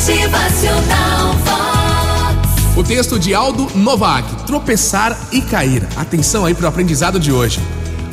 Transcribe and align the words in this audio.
Motivacional 0.00 1.34
Vox. 1.44 2.74
O 2.74 2.82
texto 2.82 3.18
de 3.18 3.34
Aldo 3.34 3.68
Novak, 3.74 4.46
tropeçar 4.46 5.28
e 5.30 5.42
cair. 5.42 5.86
Atenção 5.94 6.46
aí 6.46 6.54
para 6.54 6.64
o 6.64 6.68
aprendizado 6.68 7.20
de 7.20 7.30
hoje. 7.30 7.60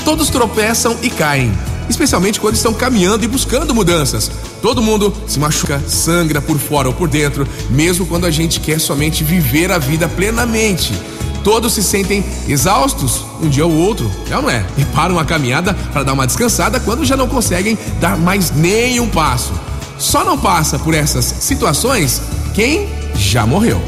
Todos 0.04 0.30
tropeçam 0.30 0.98
e 1.02 1.10
caem, 1.10 1.50
especialmente 1.90 2.42
quando 2.42 2.56
estão 2.56 2.74
caminhando 2.74 3.24
e 3.24 3.28
buscando 3.30 3.74
mudanças. 3.74 4.30
Todo 4.62 4.82
mundo 4.82 5.16
se 5.28 5.40
machuca, 5.40 5.82
sangra 5.88 6.42
por 6.42 6.60
fora 6.60 6.90
ou 6.90 6.94
por 6.94 7.08
dentro, 7.08 7.48
mesmo 7.70 8.06
quando 8.06 8.26
a 8.26 8.32
gente 8.32 8.60
quer 8.60 8.82
somente 8.82 9.24
viver 9.24 9.72
a 9.72 9.78
vida 9.78 10.10
plenamente. 10.10 10.94
Todos 11.42 11.72
se 11.72 11.82
sentem 11.82 12.22
exaustos 12.50 13.24
um 13.42 13.48
dia 13.48 13.66
ou 13.66 13.74
outro, 13.74 14.12
ou 14.36 14.42
não 14.42 14.50
é? 14.50 14.66
E 14.78 14.84
param 14.84 15.18
a 15.18 15.24
caminhada 15.24 15.74
para 15.94 16.04
dar 16.04 16.12
uma 16.12 16.28
descansada 16.28 16.82
quando 16.82 17.06
já 17.06 17.16
não 17.16 17.30
conseguem 17.30 17.80
dar 18.02 18.18
mais 18.18 18.52
nenhum 18.52 19.08
passo. 19.08 19.54
Só 19.98 20.24
não 20.24 20.38
passa 20.38 20.78
por 20.78 20.94
essas 20.94 21.26
situações 21.26 22.22
quem 22.54 22.88
já 23.16 23.46
morreu. 23.46 23.82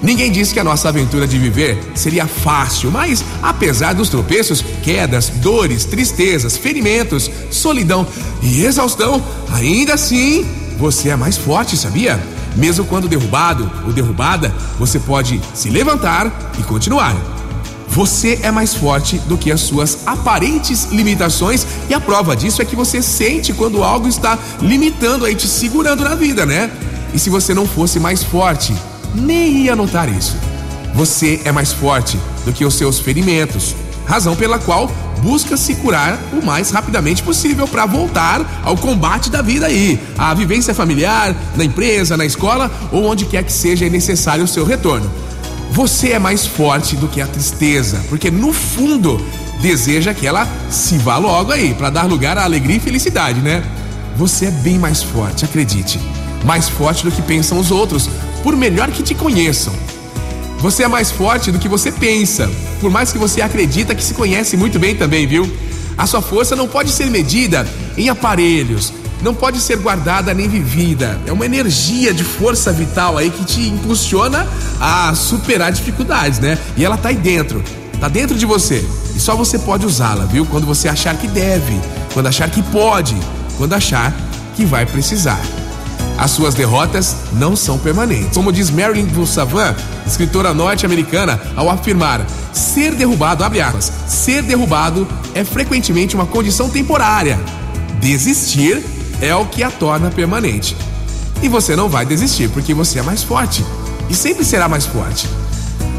Ninguém 0.00 0.30
disse 0.30 0.54
que 0.54 0.60
a 0.60 0.64
nossa 0.64 0.88
aventura 0.88 1.26
de 1.26 1.38
viver 1.38 1.92
seria 1.94 2.26
fácil, 2.26 2.90
mas 2.90 3.24
apesar 3.42 3.94
dos 3.94 4.08
tropeços, 4.08 4.64
quedas, 4.82 5.28
dores, 5.28 5.84
tristezas, 5.84 6.56
ferimentos, 6.56 7.30
solidão 7.50 8.06
e 8.40 8.62
exaustão, 8.62 9.22
ainda 9.52 9.94
assim 9.94 10.46
você 10.78 11.08
é 11.08 11.16
mais 11.16 11.36
forte, 11.36 11.76
sabia? 11.76 12.22
Mesmo 12.56 12.84
quando 12.84 13.08
derrubado 13.08 13.70
ou 13.84 13.92
derrubada, 13.92 14.54
você 14.78 15.00
pode 15.00 15.40
se 15.52 15.68
levantar 15.68 16.52
e 16.58 16.62
continuar. 16.62 17.16
Você 17.88 18.38
é 18.42 18.50
mais 18.50 18.74
forte 18.74 19.18
do 19.20 19.36
que 19.36 19.50
as 19.50 19.60
suas 19.60 20.06
aparentes 20.06 20.88
limitações 20.90 21.66
e 21.88 21.94
a 21.94 22.00
prova 22.00 22.36
disso 22.36 22.60
é 22.62 22.64
que 22.64 22.76
você 22.76 23.02
sente 23.02 23.52
quando 23.52 23.82
algo 23.82 24.06
está 24.06 24.38
limitando 24.60 25.24
aí, 25.24 25.34
te 25.34 25.48
segurando 25.48 26.04
na 26.04 26.14
vida, 26.14 26.44
né? 26.46 26.70
E 27.14 27.18
se 27.18 27.30
você 27.30 27.54
não 27.54 27.66
fosse 27.66 27.98
mais 27.98 28.22
forte, 28.22 28.74
nem 29.14 29.64
ia 29.64 29.74
notar 29.74 30.08
isso. 30.08 30.36
Você 30.94 31.40
é 31.44 31.52
mais 31.52 31.72
forte 31.72 32.18
do 32.44 32.52
que 32.52 32.64
os 32.64 32.74
seus 32.74 32.98
ferimentos, 32.98 33.74
razão 34.06 34.36
pela 34.36 34.58
qual 34.58 34.90
busca 35.18 35.56
se 35.56 35.74
curar 35.74 36.18
o 36.32 36.44
mais 36.44 36.70
rapidamente 36.70 37.22
possível 37.22 37.66
para 37.66 37.86
voltar 37.86 38.60
ao 38.64 38.76
combate 38.76 39.30
da 39.30 39.42
vida 39.42 39.66
aí, 39.66 40.00
à 40.16 40.32
vivência 40.34 40.74
familiar, 40.74 41.34
na 41.56 41.64
empresa, 41.64 42.16
na 42.16 42.24
escola 42.24 42.70
ou 42.92 43.04
onde 43.04 43.26
quer 43.26 43.42
que 43.42 43.52
seja 43.52 43.88
necessário 43.88 44.44
o 44.44 44.48
seu 44.48 44.64
retorno. 44.64 45.10
Você 45.70 46.12
é 46.12 46.18
mais 46.18 46.46
forte 46.46 46.96
do 46.96 47.08
que 47.08 47.20
a 47.20 47.26
tristeza, 47.26 48.04
porque 48.08 48.30
no 48.30 48.52
fundo 48.52 49.24
deseja 49.60 50.14
que 50.14 50.26
ela 50.26 50.48
se 50.70 50.96
vá 50.98 51.18
logo 51.18 51.52
aí, 51.52 51.74
para 51.74 51.90
dar 51.90 52.04
lugar 52.04 52.38
à 52.38 52.44
alegria 52.44 52.76
e 52.76 52.80
felicidade, 52.80 53.40
né? 53.40 53.62
Você 54.16 54.46
é 54.46 54.50
bem 54.50 54.78
mais 54.78 55.02
forte, 55.02 55.44
acredite. 55.44 56.00
Mais 56.44 56.68
forte 56.68 57.04
do 57.04 57.10
que 57.12 57.22
pensam 57.22 57.58
os 57.58 57.70
outros, 57.70 58.08
por 58.42 58.56
melhor 58.56 58.90
que 58.90 59.02
te 59.02 59.14
conheçam. 59.14 59.72
Você 60.60 60.82
é 60.82 60.88
mais 60.88 61.10
forte 61.10 61.52
do 61.52 61.58
que 61.58 61.68
você 61.68 61.92
pensa, 61.92 62.50
por 62.80 62.90
mais 62.90 63.12
que 63.12 63.18
você 63.18 63.40
acredita 63.40 63.94
que 63.94 64.02
se 64.02 64.14
conhece 64.14 64.56
muito 64.56 64.78
bem 64.78 64.96
também, 64.96 65.26
viu? 65.26 65.48
A 65.96 66.06
sua 66.06 66.22
força 66.22 66.56
não 66.56 66.66
pode 66.66 66.90
ser 66.90 67.10
medida 67.10 67.68
em 67.96 68.08
aparelhos, 68.08 68.92
não 69.22 69.34
pode 69.34 69.60
ser 69.60 69.76
guardada 69.78 70.32
nem 70.32 70.48
vivida. 70.48 71.18
É 71.26 71.32
uma 71.32 71.44
energia 71.44 72.12
de 72.12 72.24
força 72.24 72.72
vital 72.72 73.18
aí 73.18 73.30
que 73.30 73.44
te 73.44 73.68
impulsiona 73.68 74.46
a 74.80 75.14
superar 75.14 75.72
dificuldades, 75.72 76.38
né? 76.38 76.58
E 76.76 76.84
ela 76.84 76.96
tá 76.96 77.08
aí 77.08 77.16
dentro, 77.16 77.62
tá 78.00 78.08
dentro 78.08 78.36
de 78.36 78.46
você. 78.46 78.84
E 79.14 79.20
só 79.20 79.34
você 79.34 79.58
pode 79.58 79.84
usá-la, 79.84 80.24
viu? 80.24 80.46
Quando 80.46 80.66
você 80.66 80.88
achar 80.88 81.16
que 81.16 81.26
deve, 81.26 81.78
quando 82.14 82.26
achar 82.26 82.48
que 82.48 82.62
pode, 82.62 83.16
quando 83.56 83.72
achar 83.74 84.14
que 84.56 84.64
vai 84.64 84.86
precisar. 84.86 85.40
As 86.16 86.32
suas 86.32 86.52
derrotas 86.52 87.14
não 87.34 87.54
são 87.54 87.78
permanentes. 87.78 88.34
Como 88.34 88.52
diz 88.52 88.70
Marilyn 88.70 89.08
Savant, 89.24 89.76
escritora 90.04 90.52
norte-americana, 90.52 91.40
ao 91.54 91.70
afirmar: 91.70 92.26
ser 92.52 92.92
derrubado, 92.94 93.44
abre 93.44 93.60
aspas, 93.60 93.92
ser 94.08 94.42
derrubado 94.42 95.06
é 95.32 95.44
frequentemente 95.44 96.16
uma 96.16 96.26
condição 96.26 96.68
temporária. 96.68 97.38
Desistir 98.00 98.82
é 99.20 99.34
o 99.34 99.46
que 99.46 99.62
a 99.62 99.70
torna 99.70 100.10
permanente. 100.10 100.76
E 101.42 101.48
você 101.48 101.76
não 101.76 101.88
vai 101.88 102.04
desistir 102.04 102.48
porque 102.50 102.74
você 102.74 102.98
é 102.98 103.02
mais 103.02 103.22
forte 103.22 103.64
e 104.08 104.14
sempre 104.14 104.44
será 104.44 104.68
mais 104.68 104.86
forte. 104.86 105.28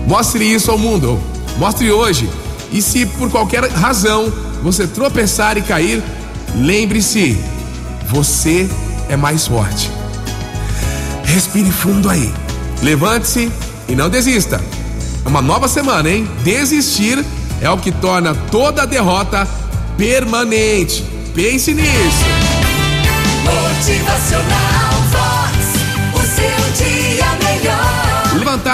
Mostre 0.07 0.43
isso 0.43 0.71
ao 0.71 0.77
mundo. 0.77 1.19
Mostre 1.57 1.91
hoje. 1.91 2.29
E 2.71 2.81
se 2.81 3.05
por 3.05 3.29
qualquer 3.29 3.69
razão 3.69 4.31
você 4.61 4.87
tropeçar 4.87 5.57
e 5.57 5.61
cair, 5.61 6.03
lembre-se, 6.55 7.37
você 8.09 8.69
é 9.07 9.15
mais 9.15 9.47
forte. 9.47 9.89
Respire 11.23 11.71
fundo 11.71 12.09
aí. 12.09 12.31
Levante-se 12.81 13.51
e 13.87 13.95
não 13.95 14.09
desista. 14.09 14.61
É 15.25 15.29
uma 15.29 15.41
nova 15.41 15.67
semana, 15.67 16.09
hein? 16.09 16.27
Desistir 16.43 17.23
é 17.61 17.69
o 17.69 17.77
que 17.77 17.91
torna 17.91 18.33
toda 18.33 18.87
derrota 18.87 19.47
permanente. 19.97 21.03
Pense 21.35 21.73
nisso. 21.73 22.38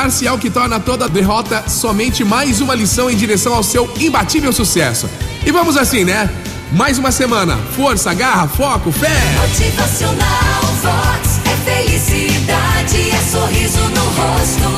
O 0.05 0.37
que 0.37 0.51
torna 0.51 0.79
toda 0.79 1.09
derrota 1.09 1.67
somente 1.67 2.23
mais 2.23 2.61
uma 2.61 2.75
lição 2.75 3.09
em 3.09 3.15
direção 3.15 3.55
ao 3.55 3.63
seu 3.63 3.91
imbatível 3.99 4.53
sucesso. 4.53 5.09
E 5.43 5.51
vamos 5.51 5.75
assim, 5.75 6.03
né? 6.03 6.29
Mais 6.71 6.99
uma 6.99 7.11
semana. 7.11 7.57
Força, 7.75 8.13
garra, 8.13 8.47
foco, 8.47 8.91
fé. 8.91 9.09
Motivacional 9.41 10.61
Vox. 10.83 11.39
É 11.43 11.55
felicidade, 11.71 13.09
é 13.09 13.21
sorriso 13.31 13.79
no 13.79 14.03
rosto, 14.03 14.74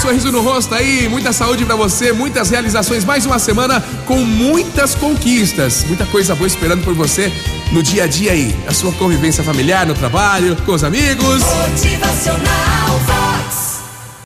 sorriso 0.00 0.32
no 0.32 0.40
rosto 0.40 0.74
aí, 0.74 1.06
muita 1.08 1.30
saúde 1.30 1.66
pra 1.66 1.76
você, 1.76 2.10
muitas 2.10 2.48
realizações, 2.48 3.04
mais 3.04 3.26
uma 3.26 3.38
semana 3.38 3.84
com 4.06 4.16
muitas 4.24 4.94
conquistas, 4.94 5.84
muita 5.84 6.06
coisa 6.06 6.34
boa 6.34 6.46
esperando 6.46 6.82
por 6.82 6.94
você 6.94 7.30
no 7.70 7.82
dia 7.82 8.04
a 8.04 8.06
dia 8.06 8.32
aí, 8.32 8.56
a 8.66 8.72
sua 8.72 8.92
convivência 8.92 9.44
familiar, 9.44 9.86
no 9.86 9.92
trabalho, 9.92 10.56
com 10.64 10.72
os 10.72 10.82
amigos. 10.84 11.42
Motivacional. 11.42 13.39